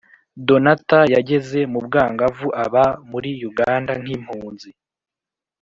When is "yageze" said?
1.13-1.59